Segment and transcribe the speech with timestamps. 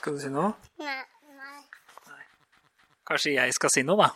[0.00, 0.54] Skal du si noe?
[0.80, 1.00] Nei.
[1.36, 1.58] nei.
[3.04, 4.06] Kanskje jeg skal si noe, da?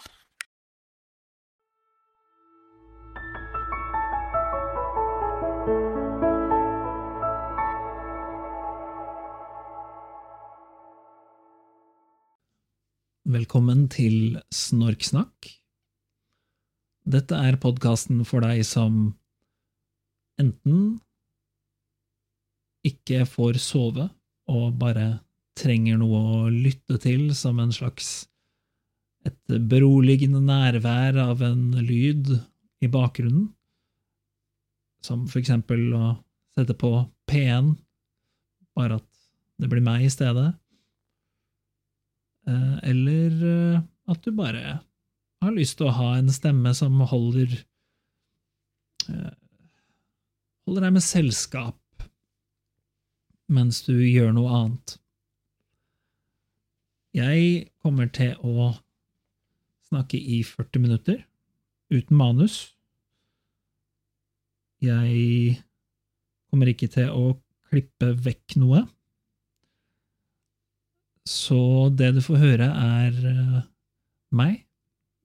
[13.34, 15.50] Velkommen til Snorksnakk.
[17.04, 19.12] Dette er podkasten for deg som
[20.40, 20.96] enten
[22.88, 24.08] ikke får sove
[24.48, 25.08] og bare
[25.58, 28.26] trenger noe å lytte til som en slags
[29.24, 32.34] et beroligende nærvær av en lyd
[32.84, 33.46] i bakgrunnen,
[35.04, 36.10] som for eksempel å
[36.56, 36.90] sette på
[37.30, 37.72] P1,
[38.76, 39.08] bare at
[39.62, 40.50] det blir meg i stedet,
[42.46, 44.80] Eh, eller eh, at du bare
[45.40, 47.54] har lyst til å ha en stemme som holder
[49.08, 49.32] eh,
[50.68, 51.80] holder deg med selskap
[53.54, 54.96] mens du gjør noe annet.
[57.14, 58.72] Jeg kommer til å
[59.86, 61.20] snakke i 40 minutter,
[61.94, 62.74] uten manus.
[64.82, 65.60] Jeg
[66.50, 67.36] kommer ikke til å
[67.70, 68.82] klippe vekk noe.
[71.30, 73.62] Så det du får høre, er eh,
[74.34, 74.64] meg,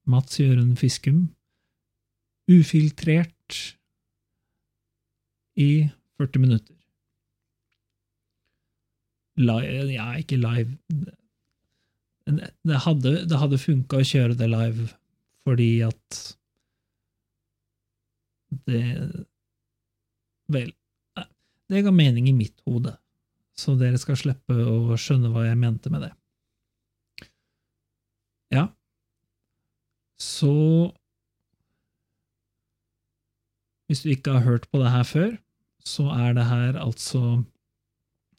[0.06, 1.26] Mats Jørund Fiskum,
[2.46, 3.58] ufiltrert
[5.58, 5.90] i
[6.22, 6.76] 40 minutter.
[9.40, 10.78] Live Ja, ikke live
[12.30, 14.90] Det hadde, det hadde funka å kjøre det live
[15.46, 16.20] fordi at
[18.66, 18.82] det
[20.50, 20.72] Vel,
[21.70, 22.96] det ga mening i mitt hode
[23.60, 26.10] så dere skal slippe å skjønne hva jeg mente med det.
[28.50, 28.64] Ja,
[30.20, 30.54] så
[33.90, 35.30] Hvis du ikke har hørt på det her før,
[35.82, 37.42] så er det her altså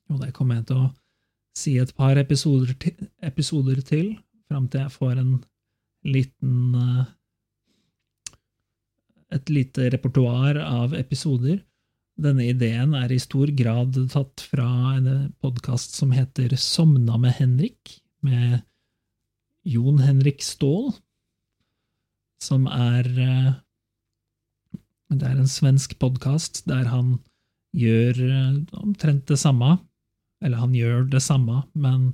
[0.08, 0.86] Jo, det kommer jeg til å
[1.58, 4.14] si et par episoder til, episoder til
[4.48, 5.34] fram til jeg får en
[6.06, 7.10] liten eh,
[9.32, 11.62] Et lite repertoar av episoder
[12.22, 14.68] denne ideen er i stor grad tatt fra
[14.98, 18.62] en podkast som heter Somna med Henrik, med
[19.68, 20.92] Jon Henrik Ståhl,
[22.42, 23.52] som er eh,
[25.12, 27.18] Det er en svensk podkast der han
[27.76, 29.78] gjør eh, omtrent det samme.
[30.42, 32.12] Eller han gjør det samme, men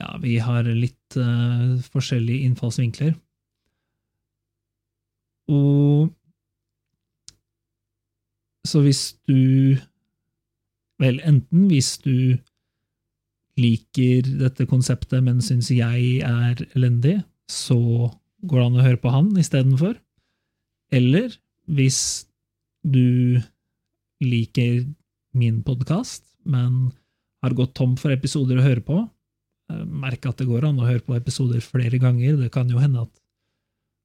[0.00, 3.14] ja, vi har litt uh, forskjellige innfallsvinkler.
[5.52, 6.12] Og
[8.64, 9.76] så hvis du
[11.02, 12.38] Vel, enten hvis du
[13.58, 17.16] liker dette konseptet, men syns jeg er elendig,
[17.50, 18.14] så
[18.46, 19.96] går det an å høre på han istedenfor.
[20.94, 21.34] Eller
[21.66, 21.98] hvis
[22.86, 23.42] du
[24.22, 24.84] liker
[25.34, 26.94] min podkast, men
[27.44, 29.02] har gått tom for episoder å høre på,
[29.70, 32.38] eh, merk at det går an å høre på episoder flere ganger.
[32.40, 33.20] Det kan jo hende at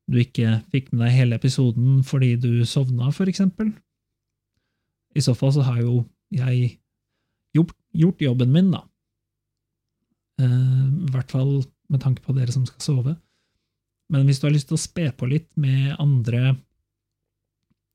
[0.09, 3.71] du ikke fikk med deg hele episoden fordi du sovna, for eksempel.
[5.15, 6.79] I så fall så har jo jeg
[7.57, 8.83] gjort, gjort jobben min, da.
[10.39, 13.15] Eh, I hvert fall med tanke på dere som skal sove.
[14.09, 16.57] Men hvis du har lyst til å spe på litt med andre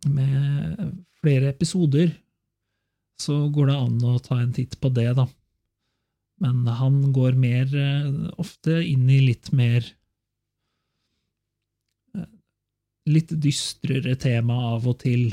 [0.05, 0.81] Med
[1.23, 2.11] flere episoder,
[3.21, 5.27] så går det an å ta en titt på det, da.
[6.43, 8.09] Men han går mer eh,
[8.43, 9.87] ofte inn i litt mer
[12.17, 12.31] eh,
[13.07, 15.29] Litt dystrere tema av og til.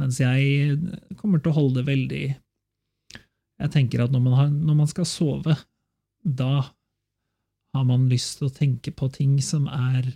[0.00, 0.78] Mens jeg
[1.20, 5.06] kommer til å holde det veldig Jeg tenker at når man, har, når man, skal
[5.06, 5.58] sove,
[6.24, 6.70] da
[7.74, 10.14] har man lyst til å tenke på ting som er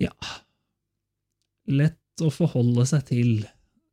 [0.00, 0.14] ja
[1.70, 3.34] lett å forholde seg til.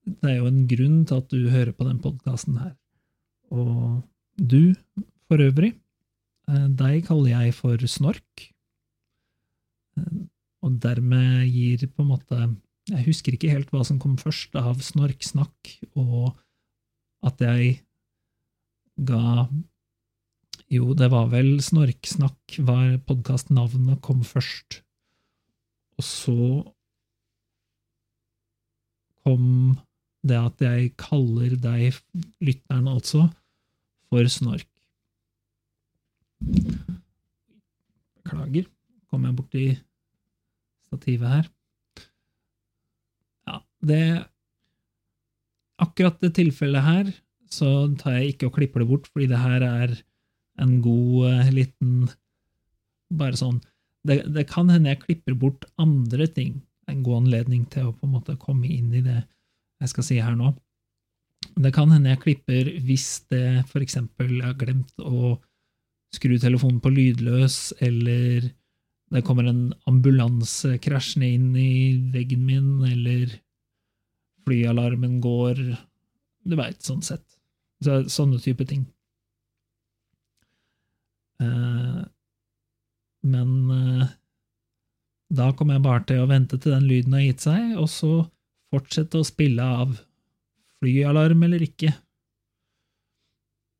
[0.09, 2.73] Det er jo en grunn til at du hører på den podkasten her.
[3.53, 4.01] Og
[4.37, 4.73] du,
[5.29, 5.73] for øvrig,
[6.49, 8.49] eh, deg kaller jeg for Snork,
[9.99, 10.19] eh,
[10.65, 12.39] og dermed gir på en måte
[12.89, 16.33] jeg husker ikke helt hva som kom først av snorksnakk, og
[17.25, 17.81] at jeg
[19.09, 19.47] ga
[20.69, 24.83] Jo, det var vel Snorksnakk var podkastnavnet kom først.
[25.97, 26.35] Og så
[29.25, 29.47] kom
[30.25, 31.95] det at jeg kaller deg,
[32.43, 33.27] lytteren altså,
[34.09, 34.67] for snork.
[38.19, 38.67] Beklager,
[39.11, 39.63] kom jeg borti
[40.87, 41.47] stativet her
[43.49, 44.03] Ja, det
[45.79, 47.09] Akkurat det tilfellet her,
[47.51, 49.93] så tar jeg ikke og klipper det bort, fordi det her er
[50.59, 52.09] en god uh, liten
[53.15, 53.59] Bare sånn
[54.07, 56.61] det, det, kan hende jeg klipper bort andre ting.
[56.87, 59.17] En god anledning til å på en måte komme inn i det
[59.79, 60.53] jeg skal si her nå.
[61.59, 65.37] Det kan hende jeg klipper hvis det jeg har glemt å
[66.15, 68.49] skru telefonen på lydløs, eller
[69.09, 73.39] det kommer en ambulanse krasjende inn i veggen min, eller
[74.45, 75.61] flyalarmen går
[76.49, 77.25] Du veit, sånn sett.
[77.83, 78.85] Så, sånne type ting.
[81.43, 81.99] Eh,
[83.29, 84.07] men eh,
[85.29, 88.13] da kommer jeg bare til å vente til den lyden har gitt seg, og så
[88.73, 89.95] fortsette å spille av
[90.79, 91.91] flyalarm eller ikke.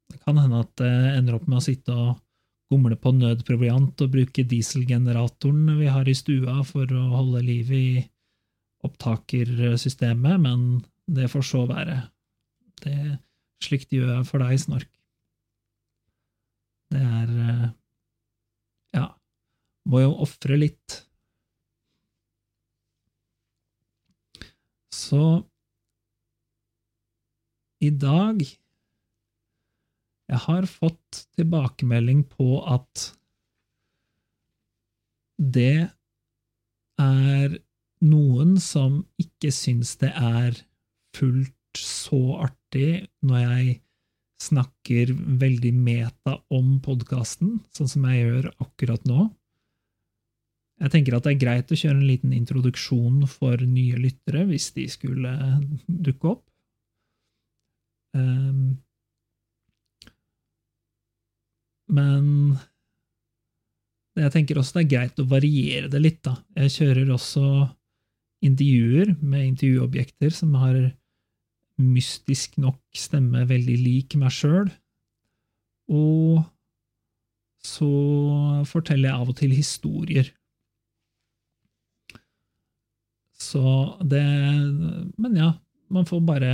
[0.10, 2.18] Det kan hende at det ender opp med å sitte og
[2.70, 7.88] gomle på nødproviant og bruke dieselgeneratoren vi har i stua for å holde liv i
[8.86, 11.98] opptakersystemet, men det får så være.
[12.84, 12.96] Det,
[13.64, 14.92] slikt gjør jeg for deg, Snork.
[16.90, 17.68] Det er eh,
[18.98, 19.06] Ja,
[19.90, 21.02] må jo ofre litt.
[24.94, 25.44] Så
[27.80, 28.42] i dag
[30.30, 33.06] Jeg har fått tilbakemelding på at
[35.40, 35.90] det
[37.00, 37.56] er
[38.06, 40.60] noen som ikke syns det er
[41.18, 43.74] fullt så artig når jeg
[44.44, 45.12] snakker
[45.42, 49.28] veldig meta om podkasten, sånn som jeg gjør akkurat nå.
[50.80, 54.70] Jeg tenker at det er greit å kjøre en liten introduksjon for nye lyttere, hvis
[54.78, 55.34] de skulle
[55.88, 56.46] dukke opp.
[58.16, 58.78] Um,
[61.92, 62.30] men
[64.20, 66.38] jeg tenker også det er greit å variere det litt, da.
[66.64, 67.46] Jeg kjører også
[68.46, 70.80] intervjuer med intervjuobjekter som har
[71.80, 74.72] mystisk nok stemme veldig lik meg sjøl.
[75.92, 76.40] Og
[77.66, 77.92] så
[78.70, 80.30] forteller jeg av og til historier.
[83.40, 83.64] Så
[84.04, 84.24] det
[85.18, 85.54] Men ja,
[85.90, 86.54] man får bare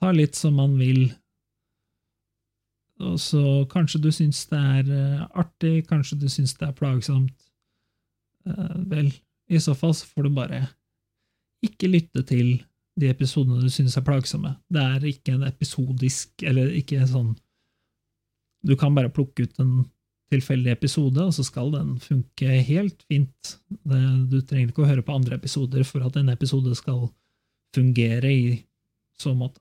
[0.00, 1.12] ta litt som man vil.
[3.02, 7.34] Og så kanskje du syns det er uh, artig, kanskje du syns det er plagsomt.
[8.46, 9.12] Uh, vel,
[9.50, 10.60] i så fall så får du bare
[11.62, 12.56] ikke lytte til
[12.98, 14.56] de episodene du syns er plagsomme.
[14.70, 17.34] Det er ikke en episodisk, eller ikke sånn
[18.62, 19.72] Du kan bare plukke ut en
[20.32, 23.56] tilfeldig episode, og så skal den funke helt fint.
[23.84, 27.06] Du trenger ikke å høre på andre episoder for at en episode skal
[27.76, 28.46] fungere i
[29.18, 29.60] så måte.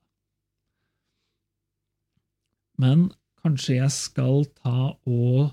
[2.82, 3.12] Men
[3.44, 5.52] kanskje jeg skal ta og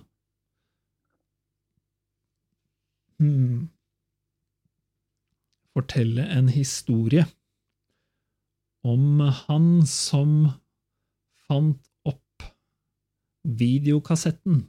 [3.20, 3.68] hmm,
[5.76, 7.26] fortelle en historie
[8.88, 10.32] om han som
[11.48, 12.48] fant opp
[13.42, 14.62] videokassetten.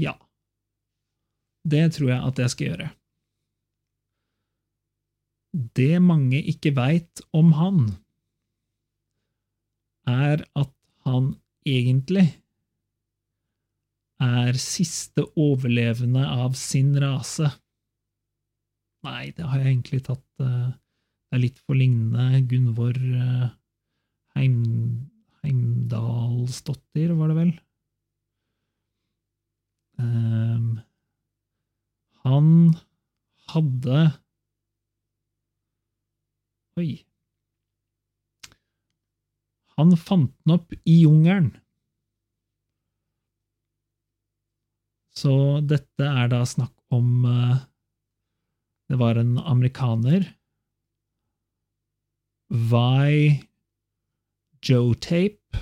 [0.00, 0.14] Ja,
[1.68, 2.88] det tror jeg at jeg skal gjøre.
[5.76, 7.80] Det mange ikke veit om han,
[10.08, 10.72] er at
[11.06, 11.34] han
[11.66, 12.26] egentlig
[14.20, 17.50] er siste overlevende av sin rase.
[19.06, 20.72] Nei, det har jeg egentlig tatt uh,
[21.30, 23.46] Det er litt for lignende Gunvor uh,
[24.36, 24.58] Heim,
[25.40, 27.52] Heimdalsdottir, var det vel?
[30.00, 30.80] Um,
[32.24, 32.48] han
[33.52, 34.02] hadde
[36.80, 36.90] Oi.
[39.76, 41.50] Han fant den opp i jungelen.
[45.20, 45.34] Så
[45.68, 47.58] dette er da snakk om uh,
[48.88, 50.24] det var en amerikaner.
[52.50, 53.50] Vi
[54.66, 55.60] Joe Tape.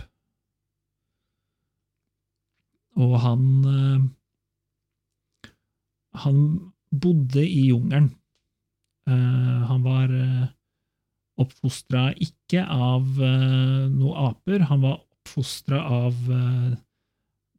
[2.99, 4.07] Og han eh,
[6.25, 6.39] Han
[6.91, 8.13] bodde i jungelen.
[9.09, 10.47] Uh, han var uh,
[11.39, 16.17] oppfostra ikke av noen aper, han var oppfostra av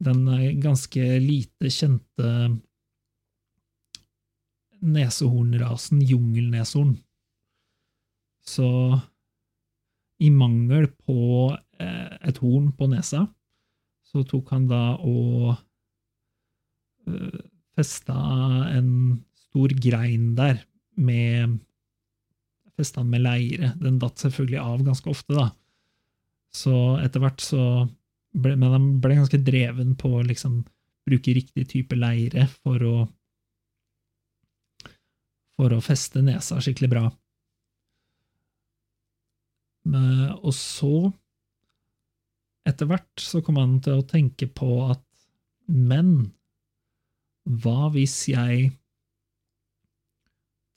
[0.04, 0.20] den
[0.60, 2.32] ganske lite kjente
[4.80, 6.98] nesehornrasen jungelneshorn.
[8.44, 8.68] Så
[10.20, 11.50] i mangel på
[11.80, 13.24] eh, et horn på nesa,
[14.04, 15.54] så tok han da og
[17.08, 17.40] eh,
[17.78, 18.16] festa
[18.74, 18.92] en
[19.46, 20.62] stor grein der
[21.00, 21.58] med
[22.80, 23.74] Festa med leire.
[23.76, 25.50] Den datt selvfølgelig av ganske ofte, da.
[26.56, 26.72] Så
[27.02, 27.64] etter hvert så
[28.32, 30.62] ble, Men han ble ganske dreven på å liksom
[31.04, 32.94] bruke riktig type leire for å
[35.60, 37.02] for å feste nesa skikkelig bra.
[40.40, 40.94] Og så,
[42.68, 45.04] etter hvert, så kom han til å tenke på at
[45.68, 46.30] men
[47.48, 48.70] hva hvis jeg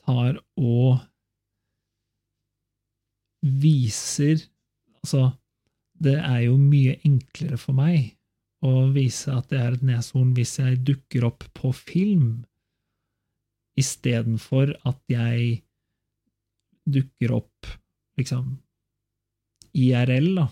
[0.04, 1.04] tar og
[3.44, 4.50] viser
[5.04, 5.34] Altså,
[6.00, 8.14] det er jo mye enklere for meg
[8.64, 12.46] å vise at det er et neshorn hvis jeg dukker opp på film,
[13.76, 15.58] istedenfor at jeg
[16.88, 17.68] dukker opp
[18.16, 18.54] liksom
[19.74, 20.48] IRL, da.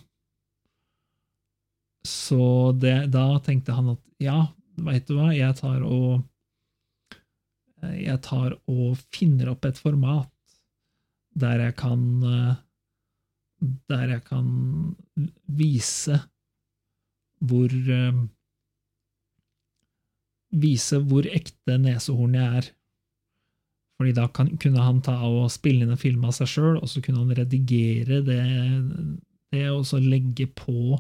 [2.08, 4.40] Så det, da tenkte han at ja,
[4.80, 6.28] veit du hva, jeg tar og
[7.82, 10.30] Jeg tar og finner opp et format
[11.42, 12.02] der jeg kan
[13.90, 14.48] Der jeg kan
[15.48, 16.20] vise
[17.42, 17.74] hvor
[20.52, 22.66] Vise hvor ekte nesehorn jeg er.
[23.98, 26.90] Fordi da kan, kunne han ta og spille inn en film av seg sjøl, og
[26.92, 28.42] så kunne han redigere det,
[29.54, 30.98] det og så legge på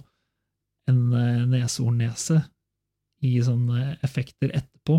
[0.87, 2.39] en eh, neshornnese
[3.25, 4.97] i sånne effekter etterpå.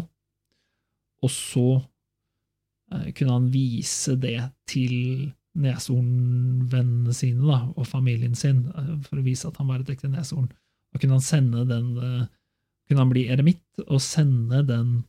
[1.22, 4.38] Og så eh, kunne han vise det
[4.70, 9.92] til neshornvennene sine da, og familien sin, eh, for å vise at han var et
[9.94, 10.50] ekte neshorn.
[10.92, 12.30] Da kunne han sende den eh,
[12.88, 15.02] kunne han bli eremitt og sende den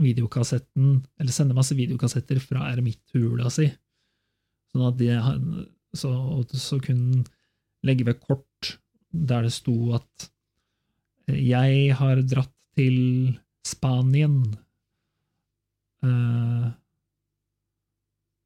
[0.00, 3.66] videokassetten, eller sende masse videokassetter fra eremitthula si.
[4.72, 5.10] Sånn at de,
[5.96, 6.12] så,
[6.48, 7.26] så kunne han
[7.84, 8.76] legge ved kort
[9.12, 10.30] der det sto at
[11.36, 12.98] jeg har dratt til
[13.66, 14.38] Spanien.
[16.02, 16.70] Eh,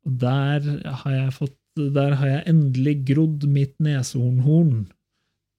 [0.06, 0.66] og der
[1.02, 4.86] har jeg fått Der har jeg endelig grodd mitt neshornhorn.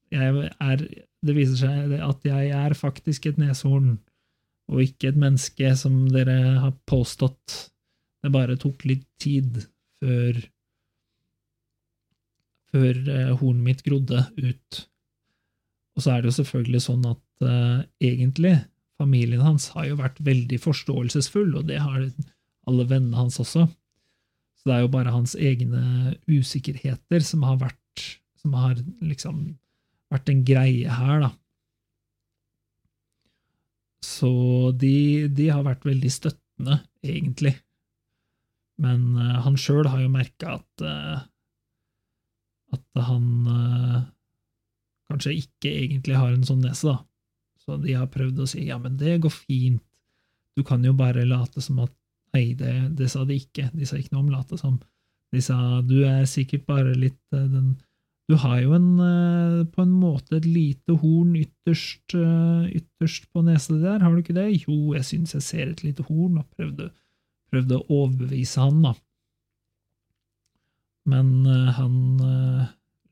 [0.10, 0.79] Er,
[1.22, 4.00] det viser seg at jeg er faktisk et neshorn,
[4.65, 7.69] og ikke et menneske, som dere har påstått.
[8.25, 9.62] Det bare tok litt tid
[10.01, 10.41] før
[12.74, 14.81] før eh, hornet mitt grodde ut.
[15.98, 18.54] Og så er det jo selvfølgelig sånn at uh, egentlig,
[19.01, 22.06] familien hans har jo vært veldig forståelsesfull, og det har
[22.70, 23.66] alle vennene hans også.
[24.58, 27.82] Så det er jo bare hans egne usikkerheter som har vært
[28.38, 29.58] som har liksom
[30.13, 31.32] vært en greie her, da.
[34.06, 34.30] Så
[34.77, 37.58] de, de har vært veldig støttende, egentlig.
[38.80, 41.25] Men uh, han sjøl har jo merka at uh,
[42.75, 43.27] at han
[45.12, 46.98] kanskje ikke egentlig har en sånn nese, da.
[47.64, 49.84] Så de har prøvd å si ja, men det går fint,
[50.58, 51.94] du kan jo bare late som at
[52.36, 54.76] Nei, det, det sa de ikke, de sa ikke noe om late som.
[55.34, 57.70] De sa du er sikkert bare litt uh, den
[58.28, 63.78] Du har jo en, uh, på en måte et lite horn ytterst, ytterst på nesa
[63.80, 64.50] der, har du ikke det?
[64.68, 66.90] Jo, jeg syns jeg ser et lite horn, og prøvde,
[67.48, 68.94] prøvde å overbevise han, da.
[71.08, 71.32] Men
[71.80, 71.96] han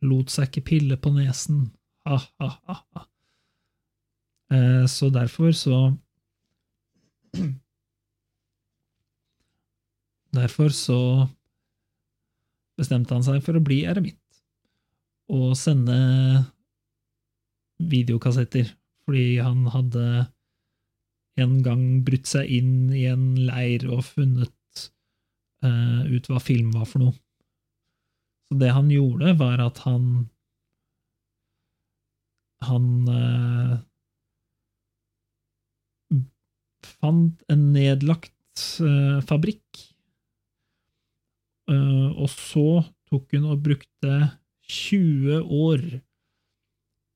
[0.03, 1.69] lot seg ikke pille på nesen.
[4.53, 5.77] Eh, så derfor så
[10.35, 10.99] Derfor så
[12.77, 14.19] bestemte han seg for å bli eremitt
[15.31, 15.95] og sende
[17.79, 18.67] videokassetter,
[19.07, 20.05] fordi han hadde
[21.41, 24.83] en gang brutt seg inn i en leir og funnet
[25.65, 27.15] uh, ut hva film var for noe.
[28.45, 30.27] Så det han gjorde, var at han
[32.69, 33.75] Han uh,
[36.85, 39.83] fant en nedlagt uh, fabrikk,
[41.71, 42.67] uh, og så
[43.09, 44.19] tok hun og brukte
[44.65, 45.85] 20 år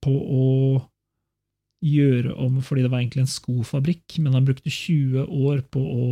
[0.03, 0.49] på å
[1.79, 6.07] gjøre om Fordi det var egentlig en skofabrikk, men han brukte 20 år på å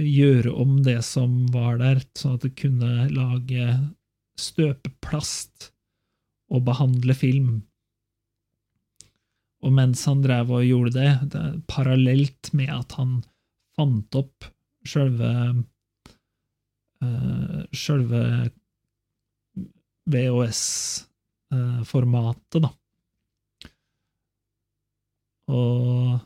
[0.00, 3.66] gjøre om det som var der, sånn at det kunne lage
[4.40, 5.68] støpeplast
[6.54, 7.52] og behandle film.
[9.64, 13.10] Og mens han drev og gjorde det, det parallelt med at han
[13.74, 14.44] fant opp
[14.84, 15.30] sjølve
[17.00, 18.50] uh, Sjølve
[20.12, 22.70] VHS-formatet, da.
[25.54, 26.18] Og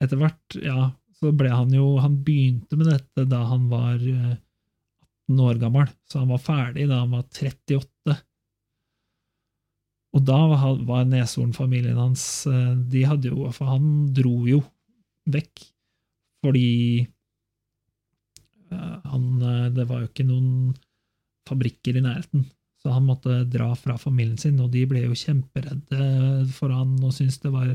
[0.00, 0.90] etter hvert, ja,
[1.20, 6.14] så ble han jo Han begynte med dette da han var 18 år gammel, så
[6.22, 8.16] han var ferdig da han var 38.
[10.16, 12.22] Og da var Neshorn-familien hans
[12.90, 14.58] De hadde jo For han dro jo
[15.30, 15.62] vekk
[16.40, 17.06] fordi
[18.70, 19.26] han
[19.76, 20.72] Det var jo ikke noen
[21.48, 22.44] fabrikker i nærheten,
[22.78, 26.04] så han måtte dra fra familien sin, og de ble jo kjemperedde
[26.54, 27.72] for han og syntes det var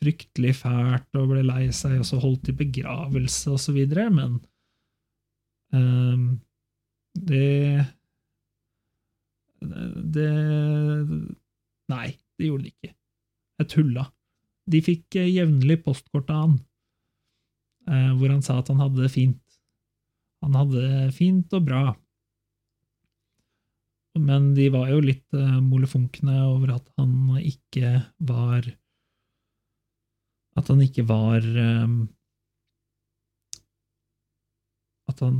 [0.00, 4.40] fryktelig fælt og ble lei seg, og så holdt de begravelse og så videre, men
[5.72, 6.26] um,
[7.14, 7.86] det
[10.16, 10.30] Det
[11.92, 12.94] Nei, det gjorde de ikke.
[13.60, 14.06] Jeg tulla.
[14.66, 16.56] De fikk jevnlig postkort av han,
[17.90, 19.42] uh, hvor han sa at han hadde det fint.
[20.44, 21.84] Han hadde det fint og bra.
[24.16, 28.68] Men de var jo litt uh, molefonkne over at han ikke var
[30.56, 31.44] At han ikke var
[35.12, 35.36] At han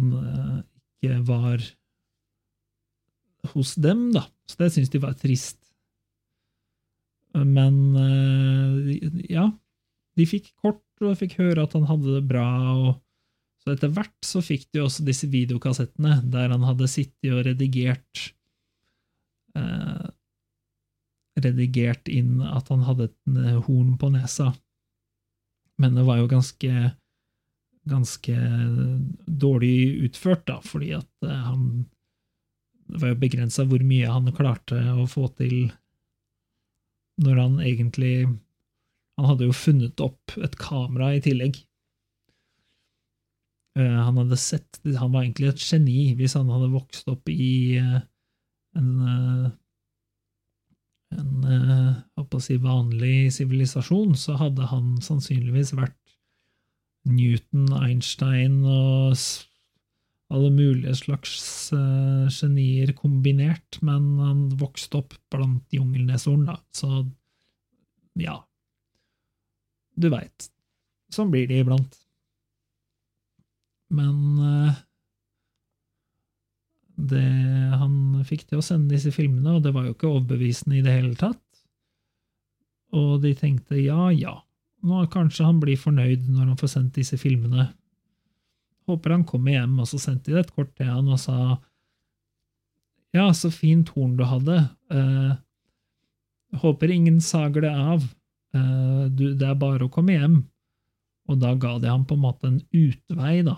[1.00, 1.64] ikke var
[3.54, 4.26] hos dem, da.
[4.46, 5.65] Så det syntes de var trist.
[7.44, 8.92] Men uh,
[9.28, 9.50] ja,
[10.16, 12.46] de fikk kort og fikk høre at han hadde det bra.
[12.72, 12.94] og
[13.66, 18.28] så etter hvert så fikk de også disse videokassettene der han hadde sittet og redigert
[19.58, 20.04] eh,
[21.36, 24.54] Redigert inn at han hadde et eh, horn på nesa.
[25.82, 26.70] Men det var jo ganske
[27.86, 28.36] ganske
[29.26, 31.84] dårlig utført, da, fordi at eh, han
[32.86, 35.72] Det var jo begrensa hvor mye han klarte å få til
[37.22, 38.16] når han egentlig
[39.16, 41.56] Han hadde jo funnet opp et kamera i tillegg.
[43.78, 47.78] Uh, han hadde sett Han var egentlig et geni hvis han hadde vokst opp i
[47.80, 48.02] uh,
[48.76, 49.46] en uh,
[51.14, 51.46] en
[52.16, 55.96] å si, vanlig sivilisasjon, så hadde han sannsynligvis vært
[57.06, 59.14] Newton, Einstein og
[60.34, 61.36] alle mulige slags
[62.34, 67.04] genier kombinert, men han vokste opp blant jungelneshorn, da, så
[68.18, 68.40] ja
[69.96, 70.48] Du veit.
[71.14, 71.94] Sånn blir det iblant.
[73.94, 74.74] Men uh,
[76.96, 77.22] det,
[77.76, 80.96] han fikk til å sende disse filmene, og det var jo ikke overbevisende i det
[80.96, 81.42] hele tatt.
[82.96, 84.38] Og de tenkte ja, ja,
[84.86, 87.68] nå kanskje han blir fornøyd når han får sendt disse filmene.
[88.86, 91.56] Håper han kommer hjem, og så sendte de et kort til han og sa
[93.16, 94.58] ja, så fint horn du hadde.
[94.92, 95.32] Eh,
[96.60, 98.04] håper ingen sager det av.
[98.54, 100.36] Eh, du, det er bare å komme hjem.
[101.30, 103.56] Og da ga de ham på en måte en utvei, da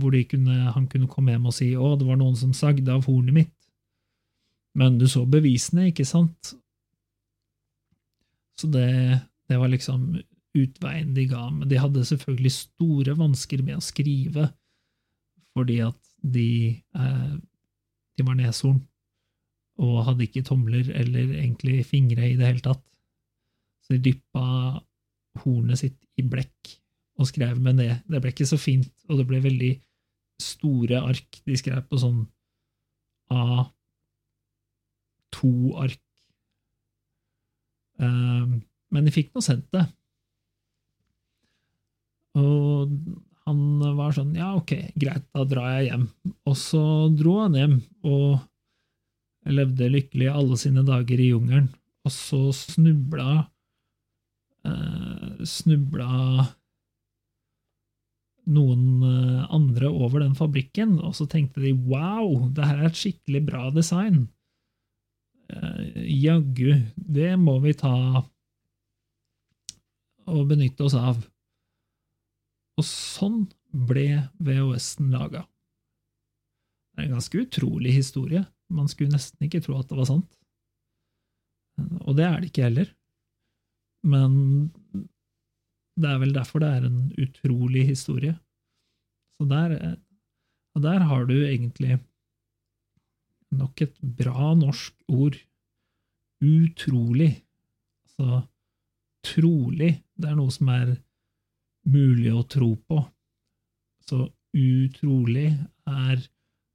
[0.00, 3.04] hvor kunne, han kunne komme hjem og si 'Å, det var noen som sagde av
[3.06, 3.68] hornet mitt'.
[4.74, 6.54] Men du så bevisene, ikke sant?
[8.56, 10.14] Så det, det var liksom
[10.58, 11.46] utveien de ga.
[11.50, 14.48] Men de hadde selvfølgelig store vansker med å skrive,
[15.56, 16.48] fordi at de,
[16.94, 17.34] eh,
[18.16, 18.80] de var neshorn
[19.82, 22.84] og hadde ikke tomler eller egentlig fingre i det hele tatt.
[23.82, 24.44] Så de dyppa
[25.42, 26.76] hornet sitt i blekk
[27.20, 27.92] og skrev med det.
[28.08, 29.72] Det ble ikke så fint, og det ble veldig
[30.42, 31.40] store ark.
[31.46, 32.20] De skrev på sånn
[33.32, 36.00] A2-ark.
[38.02, 38.52] Uh, ehm,
[38.92, 39.84] men de fikk nå sendt det.
[42.38, 42.94] Og
[43.42, 43.60] han
[43.98, 46.08] var sånn Ja, ok, greit, da drar jeg hjem.
[46.48, 46.82] Og så
[47.16, 47.76] dro han hjem
[48.08, 48.40] og
[49.52, 51.68] levde lykkelig alle sine dager i jungelen.
[52.06, 53.44] Og så snubla
[54.66, 56.46] eh, Snubla
[58.52, 62.98] noen eh, andre over den fabrikken, og så tenkte de wow, det her er et
[62.98, 64.24] skikkelig bra design.
[65.52, 67.94] Eh, jaggu, det må vi ta
[70.32, 71.22] og benytte oss av.
[72.80, 74.06] Og sånn ble
[74.42, 75.44] VHS-en laga.
[76.92, 78.44] Det er en ganske utrolig historie.
[78.72, 80.38] Man skulle nesten ikke tro at det var sant.
[82.04, 82.90] Og det er det ikke heller.
[84.04, 84.32] Men
[86.00, 88.34] det er vel derfor det er en utrolig historie.
[89.38, 89.76] Så der,
[90.76, 91.98] og der har du egentlig
[93.52, 95.36] nok et bra norsk ord.
[96.42, 97.32] Utrolig.
[98.06, 98.42] Altså
[99.22, 99.94] trolig.
[100.18, 100.96] Det er noe som er
[101.88, 103.00] mulig å tro på.
[104.06, 105.50] Så utrolig
[105.88, 106.22] er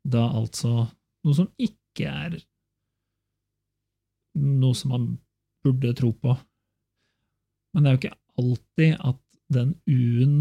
[0.08, 0.88] da altså
[1.28, 2.38] noe som ikke er
[4.38, 5.08] noe som man
[5.66, 6.36] burde tro på.
[7.74, 10.38] Men det er jo ikke alltid at den U-en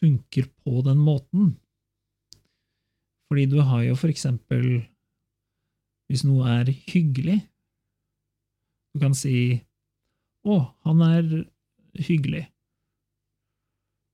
[0.00, 1.54] funker på den måten.
[3.30, 4.64] Fordi du har jo for eksempel
[6.10, 7.36] Hvis noe er hyggelig
[8.90, 9.62] Du kan si
[10.42, 11.26] 'Å, han er
[11.94, 12.48] hyggelig'.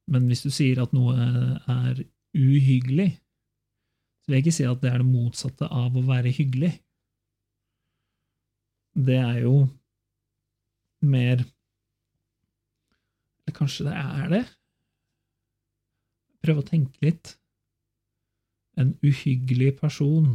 [0.06, 2.02] Men hvis du sier at noe er
[2.36, 3.10] uhyggelig,
[4.22, 6.72] så vil jeg ikke si at det er det motsatte av å være hyggelig.
[8.96, 9.58] Det er jo
[11.06, 11.44] mer
[13.56, 14.40] Kanskje det er det?
[16.44, 17.30] Prøve å tenke litt.
[18.76, 20.34] En uhyggelig person.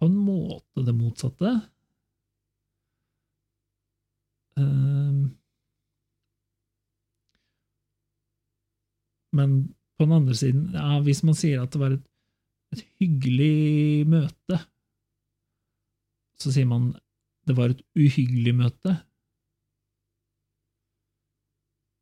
[0.00, 1.52] På en måte det motsatte.
[4.58, 5.36] Um,
[9.32, 12.04] men på den andre siden, ja, hvis man sier at det var et,
[12.76, 14.60] et hyggelig møte,
[16.36, 16.92] så sier man
[17.46, 18.96] det var et uhyggelig møte.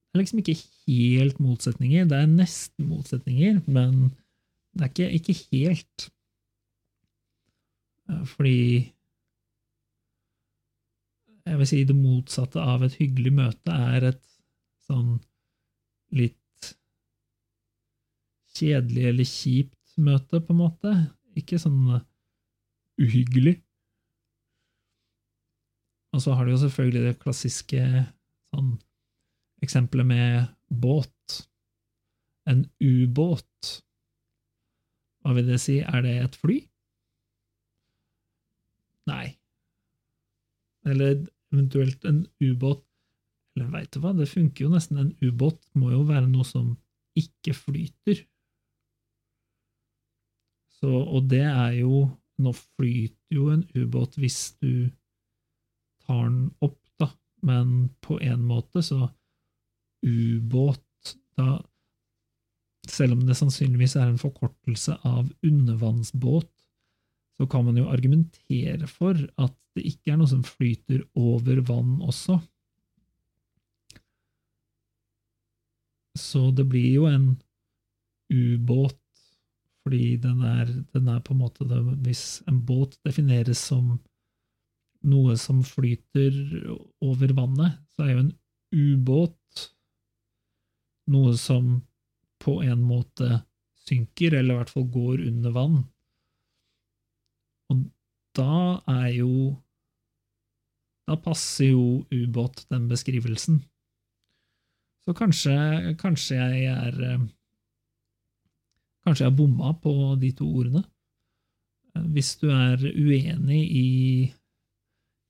[0.09, 0.57] Det er liksom ikke
[0.87, 2.07] helt motsetninger.
[2.09, 4.15] Det er nesten motsetninger, men
[4.75, 6.11] det er ikke, ikke helt.
[8.25, 8.93] fordi
[11.47, 14.23] Jeg vil si det motsatte av et hyggelig møte er et
[14.87, 15.19] sånn
[16.17, 16.39] litt
[18.55, 20.95] kjedelig eller kjipt møte, på en måte.
[21.39, 22.01] Ikke sånn
[23.01, 23.59] uhyggelig.
[26.15, 27.81] Og så har du jo selvfølgelig det klassiske
[28.55, 28.77] sånn
[29.65, 31.41] eksempelet med båt.
[32.47, 33.71] En ubåt.
[35.25, 35.81] Hva vil det si?
[35.81, 36.61] Er det et fly?
[39.11, 39.27] Nei.
[40.87, 42.85] Eller eventuelt en ubåt.
[43.57, 45.01] Eller veit du hva, det funker jo nesten.
[45.01, 46.75] En ubåt må jo være noe som
[47.19, 48.23] ikke flyter.
[50.85, 52.05] Så, og det er jo
[52.45, 54.91] Nå flyter jo en ubåt hvis du
[56.03, 57.07] tar den opp, da,
[57.47, 59.07] men på en måte så
[60.03, 61.61] Ubåt da
[62.91, 66.51] Selv om det sannsynligvis er en forkortelse av undervannsbåt,
[67.39, 71.97] så kan man jo argumentere for at det ikke er noe som flyter over vann
[72.05, 72.37] også.
[76.21, 77.31] Så det blir jo en
[78.29, 79.01] ubåt,
[79.85, 83.99] fordi den er, den er på en måte det, Hvis en båt defineres som
[85.05, 86.33] noe som flyter
[87.05, 88.33] over vannet, så er jo en
[88.75, 89.67] ubåt
[91.13, 91.83] noe som
[92.41, 93.43] på en måte
[93.85, 95.77] synker, eller i hvert fall går under vann.
[97.73, 97.85] Og
[98.37, 99.35] da er jo
[101.05, 103.59] Da passer jo ubåt den beskrivelsen.
[105.05, 105.53] Så kanskje,
[106.01, 107.27] kanskje jeg er eh,
[109.05, 110.81] Kanskje jeg har bomma på de to ordene.
[112.15, 113.89] Hvis du er uenig i,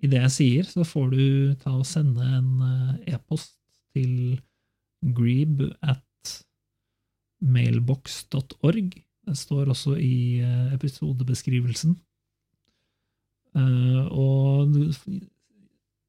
[0.01, 1.25] i det jeg sier, så får du
[1.61, 3.57] ta og sende en eh, e-post
[3.95, 4.39] til
[5.15, 6.35] greeb at
[7.45, 8.95] mailbox.org.
[9.25, 11.99] Det står også i eh, episodebeskrivelsen.
[13.55, 14.73] Og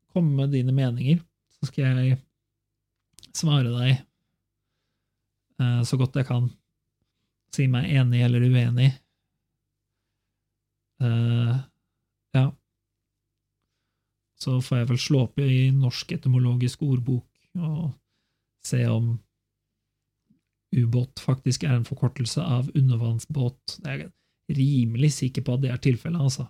[0.10, 1.19] kom med dine meninger,
[1.60, 2.15] så skal jeg
[3.38, 3.99] svare deg
[5.86, 6.47] så godt jeg kan
[7.56, 8.91] si meg enig eller uenig.
[11.04, 11.56] Uh,
[12.36, 12.50] ja.
[14.39, 17.94] Så får jeg vel slå opp i Norsk etymologisk ordbok og
[18.65, 19.15] se om
[20.76, 23.78] ubåt faktisk er en forkortelse av undervannsbåt.
[23.86, 26.50] Jeg er rimelig sikker på at det er tilfellet, altså.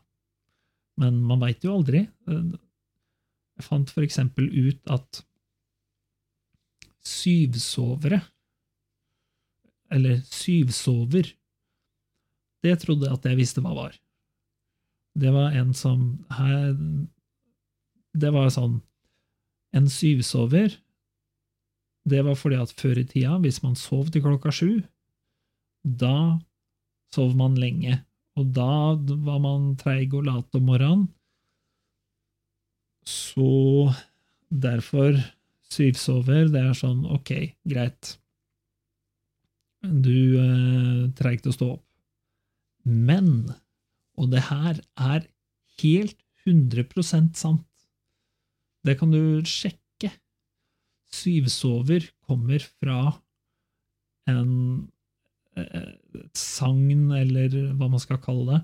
[1.02, 2.06] Men man veit jo aldri.
[2.26, 5.22] Jeg fant for eksempel ut at
[7.06, 8.24] syvsovere
[9.94, 11.30] eller syvsover.
[12.66, 13.94] Det trodde jeg at jeg visste hva var.
[15.16, 16.74] Det var en som her,
[18.16, 18.82] Det var sånn
[19.76, 20.72] En syvsover,
[22.08, 24.70] det var fordi at før i tida, hvis man sov til klokka sju,
[25.84, 26.40] da
[27.12, 27.98] sov man lenge.
[28.40, 28.96] Og da
[29.26, 31.08] var man treig og lat om morgenen.
[33.04, 33.92] Så
[34.50, 35.18] derfor
[35.70, 37.34] syvsover, det er sånn, ok,
[37.68, 38.16] greit
[39.90, 41.86] du eh, trenger ikke å stå opp.
[42.86, 43.50] Men,
[44.20, 45.26] og det her er
[45.82, 47.66] helt 100% sant,
[48.86, 50.12] det kan du sjekke.
[51.10, 53.00] Syvsover kommer fra
[54.30, 54.52] en
[55.56, 58.62] et sagn, eller hva man skal kalle det,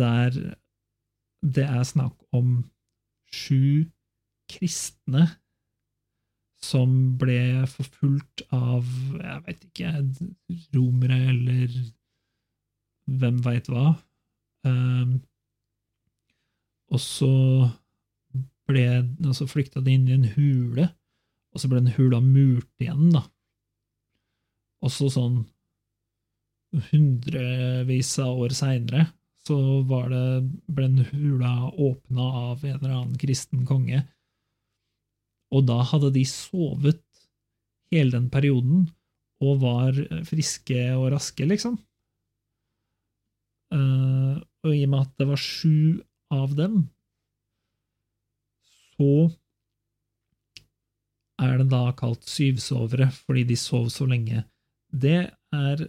[0.00, 0.38] der
[1.38, 2.64] det er snakk om
[3.30, 3.86] sju
[4.50, 5.28] kristne
[6.64, 6.90] som
[7.20, 8.86] ble forfulgt av,
[9.20, 9.92] jeg veit ikke,
[10.74, 11.76] romere eller
[13.18, 13.92] hvem veit hva.
[14.66, 15.18] Um,
[16.92, 17.34] og så
[18.68, 18.86] ble
[19.24, 20.88] og så flykta de inn i en hule,
[21.54, 23.22] og så ble den hula murt igjen, da.
[24.84, 25.40] Og så sånn
[26.90, 29.06] hundrevis av år seinere
[29.48, 29.56] så
[29.88, 30.24] var det,
[30.68, 34.02] ble den hula åpna av en eller annen kristen konge
[35.54, 37.02] og da hadde de sovet
[37.92, 38.86] hele den perioden
[39.44, 41.78] og var friske og raske, liksom.
[43.68, 46.00] Uh, og i og med at det var sju
[46.34, 46.80] av dem,
[48.96, 49.28] så
[51.38, 54.42] er det da kalt syvsovere, fordi de sov så lenge.
[54.90, 55.20] Det
[55.54, 55.88] er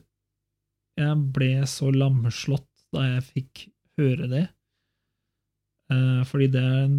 [0.99, 3.59] Jeg ble så lamslått da jeg fikk
[4.01, 4.41] høre det,
[5.93, 6.97] uh, fordi det er en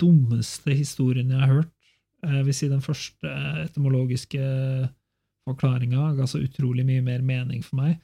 [0.00, 1.72] dummeste historien jeg har hørt.
[2.26, 3.32] Jeg vil si den første
[3.66, 4.42] etymologiske
[5.46, 7.98] forklaringa ga så utrolig mye mer mening for meg.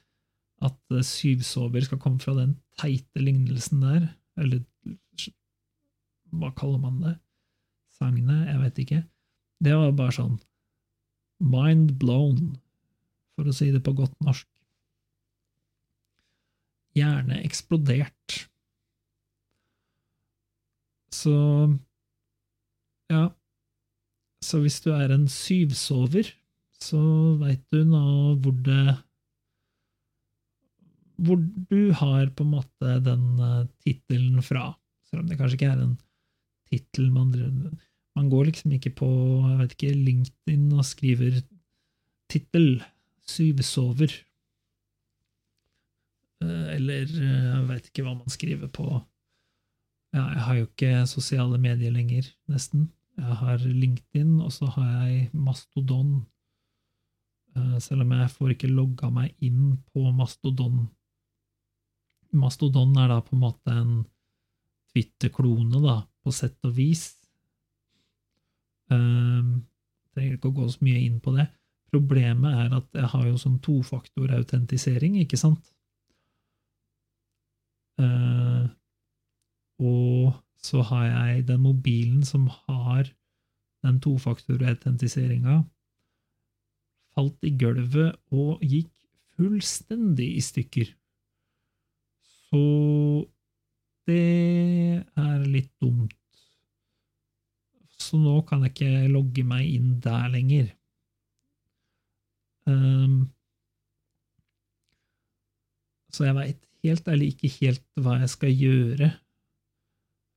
[0.63, 4.07] At eh, syvsover skal komme fra den teite lignelsen der.
[4.39, 4.63] Eller
[6.33, 7.17] hva kaller man det?
[7.99, 8.47] Sagnet?
[8.49, 9.03] Jeg vet ikke.
[9.63, 10.39] Det var bare sånn
[11.43, 12.55] mind blown,
[13.35, 14.47] for å si det på godt norsk.
[16.97, 18.37] Hjerne eksplodert.
[21.13, 21.37] Så
[23.13, 23.29] ja.
[24.43, 26.33] Så hvis du er en syvsover,
[26.83, 27.01] så
[27.41, 28.05] veit du nå
[28.43, 28.97] hvor det
[31.23, 34.73] Hvor du har på en måte den uh, tittelen fra.
[35.07, 35.97] Selv om det kanskje ikke er en
[36.73, 37.31] tittel man
[38.17, 39.09] Man går liksom ikke på
[39.47, 41.39] jeg vet ikke, LinkedIn og skriver
[42.33, 42.83] tittel
[43.29, 44.11] syvsover.
[46.43, 48.89] Uh, eller uh, jeg veit ikke hva man skriver på
[50.13, 52.91] ja, Jeg har jo ikke sosiale medier lenger, nesten.
[53.17, 56.27] Jeg har LinkedIn, og så har jeg Mastodon.
[57.57, 60.87] Uh, selv om jeg får ikke logga meg inn på Mastodon.
[62.33, 63.99] Mastodon er da på en måte en
[64.93, 67.11] Twitter-klone, da, på sett og vis.
[68.93, 69.61] Jeg
[70.13, 71.47] trenger ikke å gå så mye inn på det.
[71.93, 75.73] Problemet er at jeg har jo sånn tofaktorautentisering, ikke sant?
[78.01, 78.69] Uh,
[79.83, 83.11] og så har jeg den mobilen som har
[83.83, 85.63] den tofaktorautentiseringa,
[87.13, 88.93] falt i gulvet og gikk
[89.37, 90.93] fullstendig i stykker.
[92.53, 92.63] Så
[94.07, 96.15] det er litt dumt.
[97.99, 100.71] Så nå kan jeg ikke logge meg inn der lenger.
[102.67, 103.33] Um,
[106.13, 109.11] så jeg veit helt ærlig ikke helt hva jeg skal gjøre.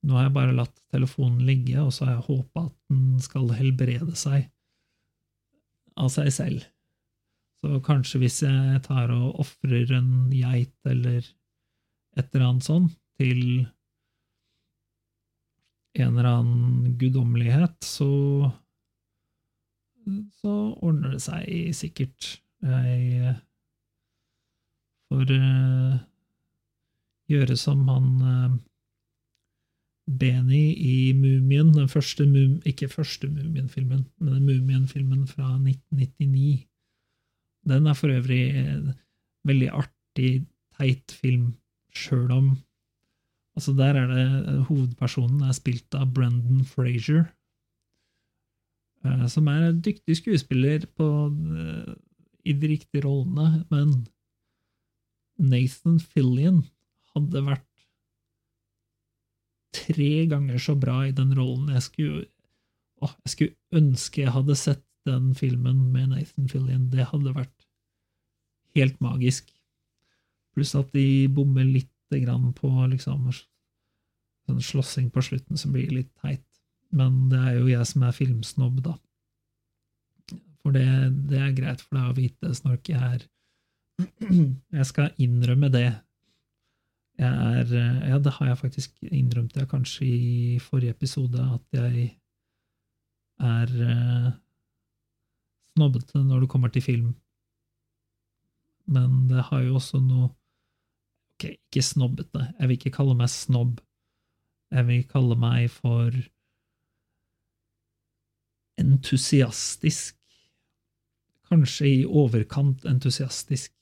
[0.06, 3.50] Nå har jeg bare latt telefonen ligge, og så har jeg håpa at den skal
[3.58, 4.50] helbrede seg
[5.98, 6.65] av seg selv.
[7.63, 11.24] Så kanskje hvis jeg tar og ofrer en geit eller
[12.15, 13.41] et eller annet sånn til
[15.96, 18.52] en eller annen guddommelighet, så
[20.41, 20.54] så
[20.86, 22.28] ordner det seg sikkert.
[22.65, 23.34] Jeg
[25.10, 25.96] får uh,
[27.32, 28.58] gjøre som han uh,
[30.06, 36.68] Beni i Mumien, den første mum, ikke første Mumien-filmen, men Mumien-filmen fra 1999.
[37.65, 38.94] Den er for øvrig en
[39.44, 40.46] veldig artig,
[40.78, 41.56] teit film,
[41.96, 42.56] sjøl om
[43.56, 47.30] Altså, der er det Hovedpersonen er spilt av Brendan Frazier,
[49.06, 51.94] uh, som er en dyktig skuespiller på, uh,
[52.44, 53.94] i de riktige rollene, men
[55.39, 56.65] Nathan Fillion
[57.15, 57.70] hadde vært
[59.75, 61.71] tre ganger så bra i den rollen.
[61.75, 62.25] Jeg skulle,
[63.03, 66.89] å, jeg skulle ønske jeg hadde sett den filmen med Nathan Fillion.
[66.93, 67.67] Det hadde vært
[68.75, 69.51] helt magisk.
[70.55, 76.11] Pluss at de bommer litt grann på liksom sånn slåssing på slutten som blir litt
[76.21, 76.45] teit.
[76.95, 78.95] Men det er jo jeg som er filmsnobb, da.
[80.63, 80.85] For det,
[81.29, 82.89] det er greit for deg å vite, Snork.
[82.89, 83.25] Jeg er
[84.75, 85.89] Jeg skal innrømme det.
[87.17, 87.73] Jeg er
[88.10, 92.17] Ja, det har jeg faktisk innrømt, jeg kanskje i forrige episode, at jeg
[93.39, 94.32] er uh,
[95.75, 97.15] snobbete når det kommer til film.
[98.86, 100.34] Men det har jo også noe
[101.36, 102.45] Ok, ikke snobbete.
[102.60, 103.82] Jeg vil ikke kalle meg snobb.
[104.71, 106.15] Jeg vil kalle meg for
[108.80, 110.15] entusiastisk.
[111.51, 113.73] Kanskje i overkant entusiastisk,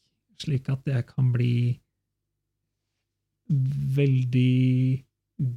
[0.41, 1.53] slik at jeg kan bli
[3.95, 5.03] veldig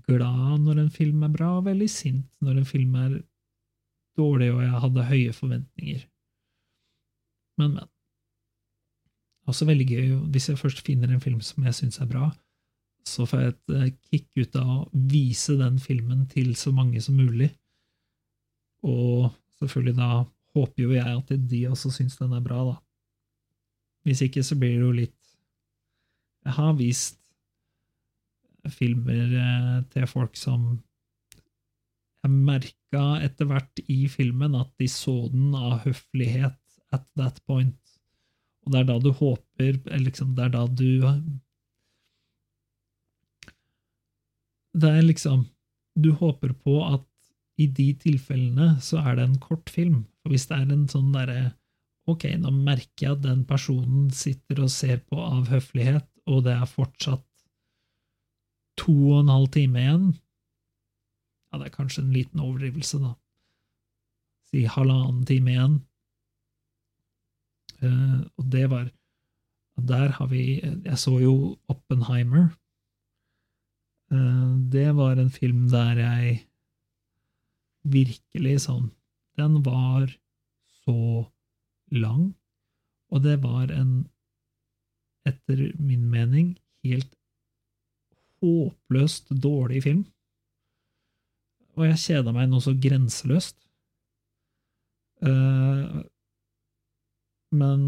[0.09, 3.19] glad når en film er bra, og veldig sint når en film er
[4.17, 6.07] dårlig og jeg hadde høye forventninger.
[7.61, 7.93] Men, men.
[9.47, 12.31] Også veldig gøy hvis jeg først finner en film som jeg syns er bra,
[13.07, 16.99] så får jeg et eh, kick ut av å vise den filmen til så mange
[17.05, 17.53] som mulig.
[18.87, 20.09] Og selvfølgelig da
[20.57, 22.75] håper jo jeg at de også syns den er bra, da.
[24.07, 25.15] Hvis ikke så blir det jo litt
[26.47, 27.17] Jeg har vist
[28.75, 30.77] filmer eh, til folk som
[32.27, 36.59] Jeg merka etter hvert i filmen at de så den av høflighet
[36.95, 37.79] at that point.
[38.67, 40.89] Og det er da du håper liksom, Det er da du
[44.75, 45.47] Det er liksom
[45.95, 47.07] Du håper på at
[47.57, 50.03] i de tilfellene så er det en kort film.
[50.21, 51.55] For hvis det er en sånn derre
[52.07, 56.53] Ok, nå merker jeg at den personen sitter og ser på av høflighet, og det
[56.55, 57.25] er fortsatt
[58.81, 60.07] to og en halv time igjen.
[61.51, 63.15] Ja, det er kanskje en liten overdrivelse, da.
[64.51, 65.79] Si halvannen time igjen.
[67.83, 68.87] Uh, og det var
[69.77, 72.57] Der har vi Jeg så jo Oppenheimer.
[74.11, 76.47] Uh, det var en film der jeg
[77.85, 78.91] virkelig sånn
[79.37, 80.09] Den var
[80.87, 81.27] så
[81.91, 82.35] lang,
[83.11, 84.07] og det var en,
[85.27, 86.55] etter min mening,
[86.87, 87.16] helt
[88.47, 90.05] håpløst dårlig film.
[91.77, 93.59] og jeg kjeda meg noe så grenseløst.
[95.29, 95.99] Eh,
[97.57, 97.83] men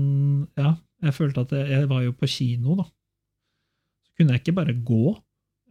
[0.59, 2.85] ja, jeg følte at jeg, var jo på kino, da.
[4.05, 5.17] Så kunne jeg ikke bare gå.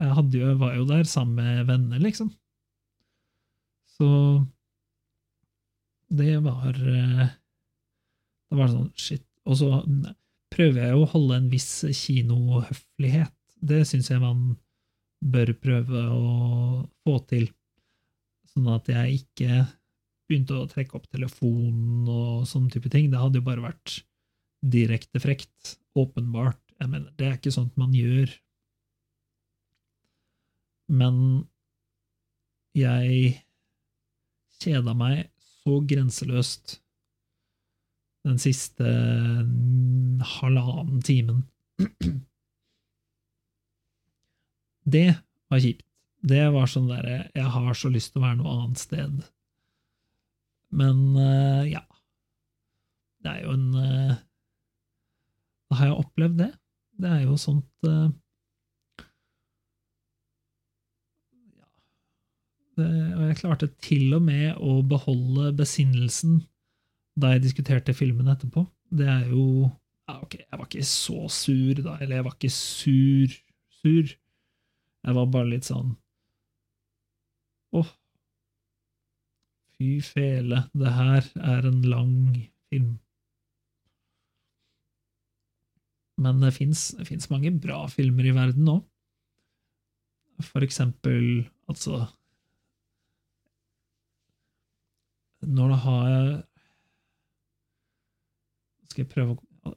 [0.02, 2.32] Jeg jo, var jo der sammen med venner, liksom.
[3.97, 4.10] Så
[6.13, 7.28] det var eh,
[8.47, 9.26] Det var sånn shit.
[9.47, 9.69] Og så
[10.54, 13.34] prøver jeg jo å holde en viss kinohøflighet.
[13.58, 14.56] Det syns jeg man
[15.23, 16.34] bør prøve å
[17.06, 17.47] få til,
[18.53, 19.63] sånn at jeg ikke
[20.27, 23.10] begynte å trekke opp telefonen og sånne type ting.
[23.12, 24.01] Det hadde jo bare vært
[24.62, 25.77] direkte frekt.
[25.97, 26.60] Åpenbart.
[26.77, 28.30] Jeg mener, det er ikke sånt man gjør.
[30.93, 31.15] Men
[32.77, 33.32] jeg
[34.62, 35.32] kjeda meg
[35.63, 36.77] så grenseløst
[38.27, 38.86] den siste
[40.38, 41.43] halvannen timen.
[44.88, 45.10] Det
[45.52, 45.84] var kjipt.
[46.28, 49.19] Det var sånn derre Jeg har så lyst til å være noe annet sted.
[50.73, 51.84] Men eh, ja.
[53.23, 54.15] Det er jo en eh,
[55.67, 56.52] Da har jeg opplevd det.
[56.97, 58.10] Det er jo sånt eh,
[61.60, 61.67] ja.
[62.80, 66.41] det, Og jeg klarte til og med å beholde besinnelsen
[67.17, 68.63] da jeg diskuterte filmen etterpå.
[68.93, 69.67] Det er jo
[70.08, 73.38] ja, Ok, jeg var ikke så sur da, eller jeg var ikke sur,
[73.82, 74.15] sur.
[75.08, 75.96] Jeg var bare litt sånn
[77.78, 77.89] Åh,
[79.78, 82.13] fy fele, det her er en lang
[82.72, 82.96] film.
[86.17, 88.78] Men det fins mange bra filmer i verden nå.
[90.48, 92.06] For eksempel, altså
[95.41, 96.12] Når du har
[98.89, 99.74] Skal jeg prøve å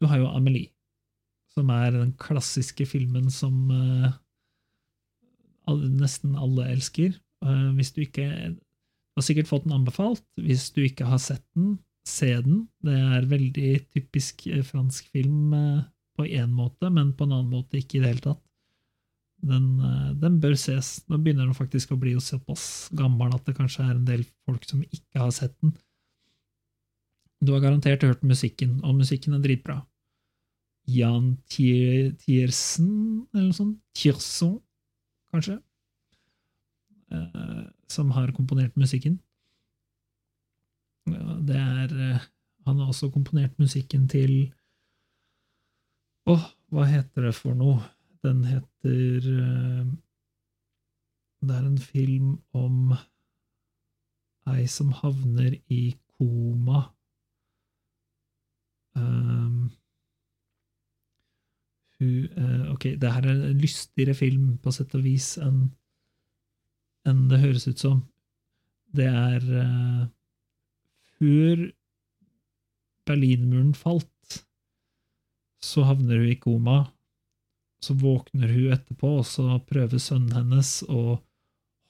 [0.00, 0.72] Du har jo Amelie
[1.54, 4.10] som er den klassiske filmen som uh,
[5.70, 7.16] nesten alle elsker.
[7.44, 8.26] Uh, hvis du ikke
[9.10, 10.24] Du har sikkert fått den anbefalt.
[10.38, 12.68] Hvis du ikke har sett den, se den.
[12.84, 15.50] Det er veldig typisk uh, fransk film
[16.16, 18.42] på én måte, men på en annen måte ikke i det hele tatt.
[19.40, 19.80] Den,
[20.20, 20.98] den, bør ses.
[21.08, 24.66] Nå begynner den faktisk å bli såpass gammel at det kanskje er en del folk
[24.68, 25.72] som ikke har sett den.
[27.40, 29.78] Du har garantert hørt musikken, og musikken er dritbra.
[30.88, 33.78] Jan Tiersen, eller noe sånt.
[33.94, 34.56] Tierson,
[35.34, 35.58] kanskje.
[37.10, 39.18] Eh, som har komponert musikken.
[41.46, 42.26] Det er eh,
[42.66, 44.52] Han har også komponert musikken til
[46.28, 47.80] Åh, oh, hva heter det for noe?
[48.22, 49.86] Den heter eh,
[51.40, 52.92] Det er en film om
[54.50, 56.82] ei som havner i koma.
[58.96, 59.70] Um,
[62.00, 65.68] hun uh, Ok, det her er en lystigere film, på sett og vis, enn
[67.08, 68.02] en det høres ut som.
[68.92, 70.08] Det er uh,
[71.16, 71.68] Før
[73.08, 74.40] Berlinmuren falt,
[75.60, 76.78] så havner hun i koma.
[77.80, 81.18] Så våkner hun etterpå, og så prøver sønnen hennes å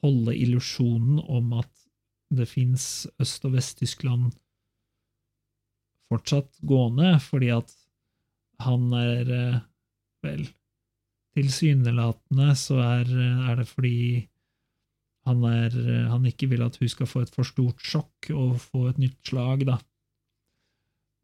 [0.04, 1.70] holde illusjonen om at
[2.30, 4.30] det fins Øst- og Vest-Tyskland
[6.10, 7.74] fortsatt gående, fordi at
[8.64, 9.58] han er uh,
[10.26, 10.42] Vel,
[11.38, 14.00] tilsynelatende så er, er, det fordi
[15.28, 15.76] han, er,
[16.10, 19.20] han ikke vil at hun skal få et for stort sjokk og få et nytt
[19.30, 19.78] slag, da.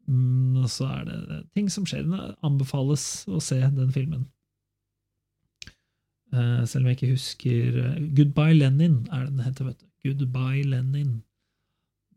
[0.07, 2.05] Mm, og så er det ting som skjer.
[2.07, 4.25] Det anbefales å se den filmen.
[6.33, 9.87] Uh, selv om jeg ikke husker uh, Goodbye Lenin er den heter, vet du.
[10.03, 11.21] Goodbye Lenin.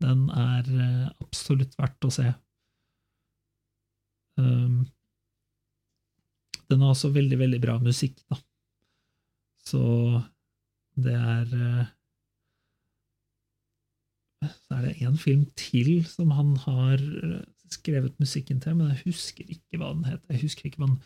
[0.03, 2.27] Den er uh, absolutt verdt å se.
[4.39, 4.83] Um,
[6.71, 8.39] den har også veldig, veldig bra musikk, da.
[9.67, 9.81] Så
[10.99, 11.89] det er eh,
[14.41, 19.05] Så er det en film til som han har eh, skrevet musikken til, men jeg
[19.05, 20.33] husker ikke hva den heter.
[20.33, 20.99] Jeg husker ikke hva den,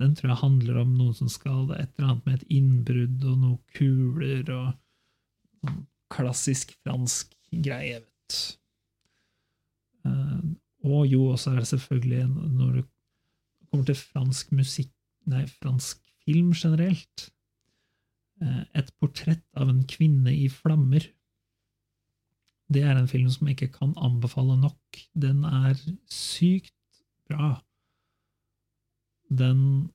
[0.00, 3.38] den tror jeg handler om noen som skal et eller annet med et innbrudd og
[3.42, 4.72] noen kuler og
[5.60, 8.36] sånn klassisk fransk greie, vet
[10.06, 10.42] uh,
[10.86, 12.26] Og jo, også er det selvfølgelig,
[12.58, 12.84] når det
[13.70, 14.92] kommer til fransk musikk
[15.30, 17.28] nei, fransk film generelt.
[18.42, 21.04] Eh, et portrett av en kvinne i flammer.
[22.72, 25.00] Det er en film som jeg ikke kan anbefale nok.
[25.14, 25.78] Den er
[26.10, 26.74] sykt
[27.28, 27.56] bra.
[29.30, 29.92] Den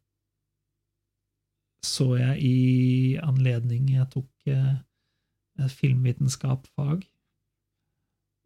[1.81, 7.03] så jeg i anledning jeg tok eh, filmvitenskap-fag.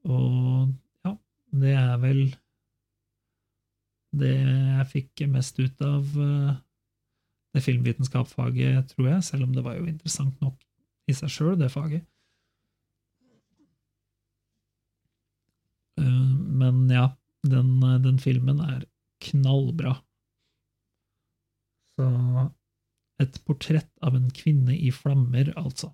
[0.05, 0.73] Og
[1.05, 1.13] ja,
[1.61, 2.21] det er vel
[4.15, 6.53] det jeg fikk mest ut av uh,
[7.55, 10.59] det filmvitenskapsfaget, tror jeg, selv om det var jo interessant nok
[11.07, 12.03] i seg sjøl, det faget.
[16.01, 17.07] Eh, men ja,
[17.47, 18.83] den, den filmen er
[19.23, 19.95] knallbra.
[21.95, 22.09] Så
[23.23, 25.93] et portrett av en kvinne i flammer, altså.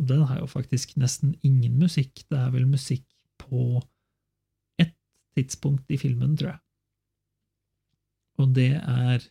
[0.00, 2.24] Og den har jo faktisk nesten ingen musikk.
[2.30, 3.04] Det er vel musikk
[3.38, 3.82] på
[4.80, 4.96] ett
[5.36, 6.63] tidspunkt i filmen, tror jeg.
[8.38, 9.30] Og det er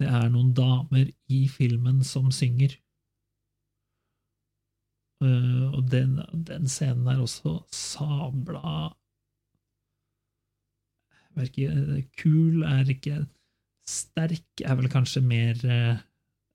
[0.00, 2.72] Det er noen damer i filmen som synger.
[5.22, 8.90] Uh, og den, den, scenen er også sabla
[11.38, 13.20] verker Kul er ikke
[13.86, 16.02] Sterk er vel kanskje mer uh,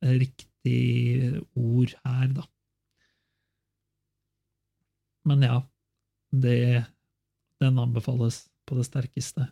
[0.02, 2.44] riktig ord her, da.
[5.28, 5.58] Men ja,
[6.32, 6.86] det,
[7.60, 9.50] den anbefales på det sterkeste.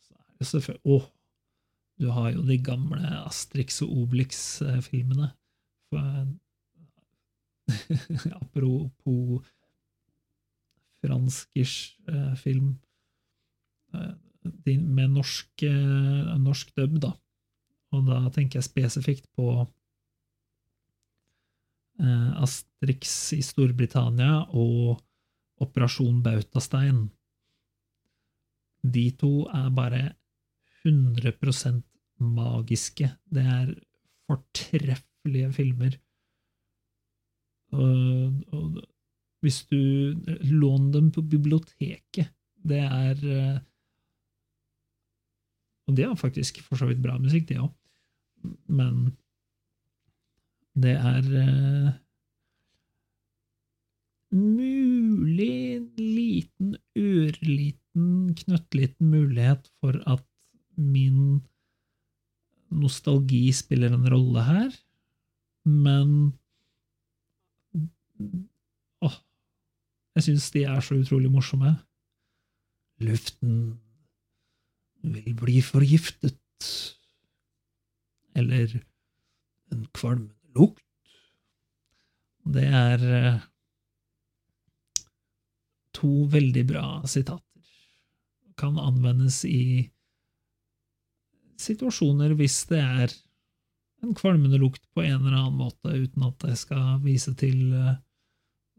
[0.00, 0.98] Så er det Å,
[2.02, 5.30] du har jo de gamle Astrix og Obelix-filmene.
[8.40, 9.42] Apropos
[11.02, 12.76] franskers eh, film
[13.94, 14.14] eh,
[14.76, 17.12] med norsk, eh, norsk dub, da.
[17.92, 19.52] Og da tenker jeg spesifikt på
[22.42, 25.02] Astrix i Storbritannia og
[25.62, 27.04] Operasjon Bautastein.
[28.82, 30.00] De to er bare
[30.86, 31.82] 100%
[32.22, 33.10] magiske.
[33.34, 33.74] Det er
[34.30, 35.98] fortreffelige filmer.
[37.72, 38.82] Og, og
[39.42, 39.78] hvis du
[40.44, 42.28] låner dem på biblioteket
[42.62, 43.60] Det er eh,
[45.88, 47.72] Og det er faktisk for så vidt bra musikk, det òg,
[48.68, 49.16] men
[50.78, 51.88] det er uh,
[54.32, 60.24] mulig liten, ørliten, knøttliten mulighet for at
[60.76, 61.42] min
[62.72, 64.70] nostalgi spiller en rolle her,
[65.68, 66.32] men
[69.02, 69.16] åh,
[70.16, 71.74] jeg syns de er så utrolig morsomme.
[73.02, 73.80] Luften
[75.02, 76.38] vil bli forgiftet.
[78.38, 78.78] Eller
[79.72, 80.84] en kvalmende lukt.
[82.52, 83.40] Det er eh,
[85.94, 87.42] to veldig bra sitater.
[88.58, 89.91] Kan anvendes i
[91.62, 93.14] situasjoner hvis det er
[94.02, 97.94] en kvalmende lukt på en eller annen måte, uten at jeg skal vise til uh,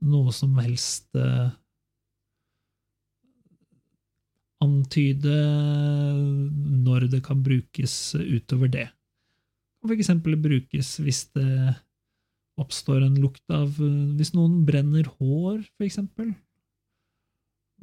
[0.03, 1.51] noe som helst uh,
[4.63, 5.39] Antyde
[6.85, 8.85] når det kan brukes utover det.
[9.83, 11.73] For eksempel brukes hvis det
[12.61, 13.75] oppstår en lukt av
[14.15, 16.31] Hvis noen brenner hår, for eksempel.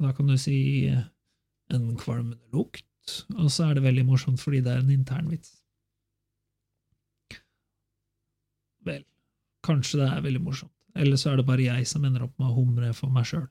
[0.01, 2.87] Da kan du si en kvalmende lukt
[3.37, 5.55] og så er det veldig morsomt fordi det er en internvits.
[8.85, 9.01] Vel,
[9.65, 12.49] kanskje det er veldig morsomt, eller så er det bare jeg som ender opp med
[12.49, 13.47] å humre for meg sjøl.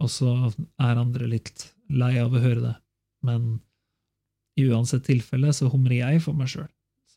[0.00, 0.32] Og så
[0.80, 2.76] er andre litt lei av å høre det,
[3.26, 3.58] men
[4.58, 6.70] i uansett tilfelle så humrer jeg for meg sjøl,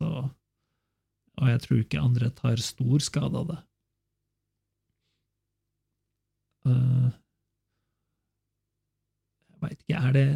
[0.04, 3.60] og jeg tror ikke andre tar stor skade av det.
[6.64, 7.10] Uh,
[9.52, 10.28] jeg veit ikke, er det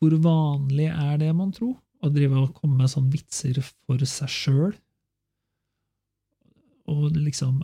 [0.00, 4.32] hvor vanlig er det, mon tro, å drive og komme med sånne vitser for seg
[4.32, 4.72] sjøl?
[6.90, 7.60] Og liksom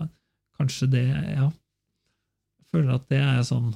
[0.57, 1.51] Kanskje det Ja.
[1.51, 3.75] Jeg føler at det er sånn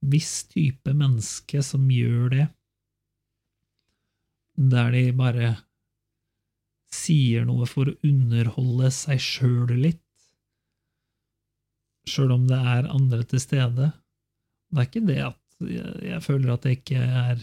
[0.00, 2.46] viss type menneske som gjør det,
[4.70, 5.50] der de bare
[6.94, 10.02] sier noe for å underholde seg sjøl litt,
[12.08, 13.90] sjøl om det er andre til stede.
[14.70, 17.40] Det er ikke det at jeg føler at det ikke er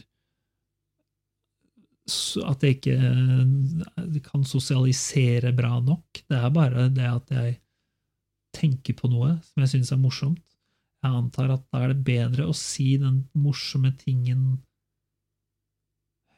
[2.48, 6.22] At jeg ikke kan sosialisere bra nok.
[6.24, 7.58] Det er bare det at jeg
[8.56, 10.44] tenker på noe som jeg syns er morsomt.
[11.04, 14.56] Jeg antar at da er det bedre å si den morsomme tingen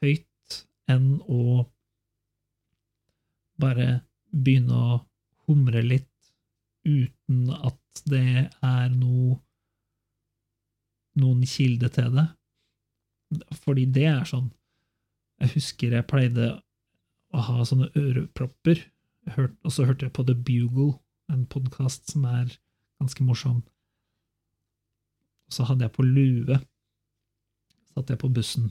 [0.02, 0.58] høyt
[0.90, 1.64] enn å
[3.60, 4.00] bare
[4.30, 4.98] begynne å
[5.46, 6.08] humre litt
[6.86, 9.38] uten at det er noe
[11.18, 12.26] noen kilde til det.
[13.64, 14.50] Fordi det er sånn
[15.40, 16.50] Jeg husker jeg pleide
[17.32, 18.82] å ha sånne ørepropper,
[19.38, 20.98] og så hørte jeg på The Bugle,
[21.32, 22.50] en podkast som er
[23.00, 23.62] ganske morsom.
[25.48, 26.58] Og så hadde jeg på lue.
[27.94, 28.68] Satt jeg på bussen.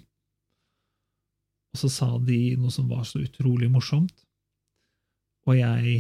[1.73, 4.25] Og så sa de noe som var så utrolig morsomt,
[5.47, 5.99] og jeg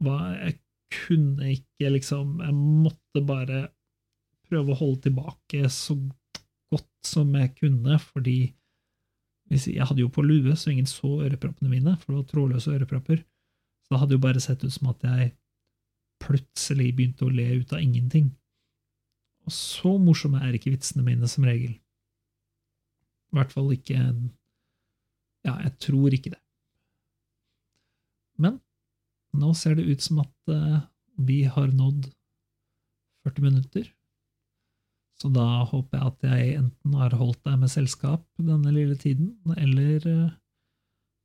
[0.00, 0.54] var Jeg
[0.90, 3.68] kunne ikke, liksom Jeg måtte bare
[4.50, 5.96] prøve å holde tilbake så
[6.70, 8.40] godt som jeg kunne, fordi
[9.50, 13.24] Jeg hadde jo på lue, så ingen så øreproppene mine, for det var trådløse ørepropper.
[13.82, 15.32] Så det hadde jo bare sett ut som at jeg
[16.22, 18.28] plutselig begynte å le ut av ingenting.
[19.42, 21.72] Og så morsomme er ikke vitsene mine som regel.
[23.30, 23.98] I hvert fall ikke
[25.40, 26.40] Ja, jeg tror ikke det.
[28.38, 28.60] Men
[29.34, 30.82] nå ser det ut som at uh,
[31.16, 32.10] vi har nådd
[33.26, 33.88] 40 minutter.
[35.20, 39.34] Så da håper jeg at jeg enten har holdt deg med selskap denne lille tiden,
[39.52, 40.30] eller uh,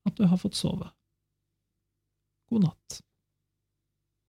[0.09, 0.89] at du har fått sove.
[2.51, 2.99] God natt.